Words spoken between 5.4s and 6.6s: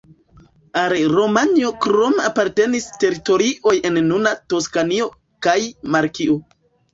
kaj Markio.